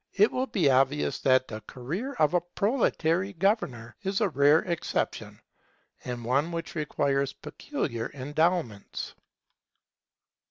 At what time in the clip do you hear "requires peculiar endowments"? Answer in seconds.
6.73-9.13